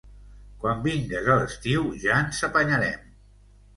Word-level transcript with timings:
Quan 0.61 0.79
vingues 0.87 1.29
a 1.33 1.35
l'estiu 1.41 1.85
ja 2.07 2.17
ens 2.25 2.43
apanyarem. 2.51 3.05